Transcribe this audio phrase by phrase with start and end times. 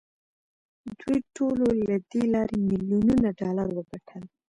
[0.99, 4.23] دوی ټولو له دې لارې میلیونونه ډالر وګټل